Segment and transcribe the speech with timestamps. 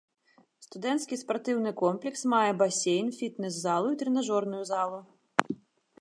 [0.65, 4.99] Студэнцкі спартыўны комплекс мае басейн, фітнес-залу і трэнажорную залу.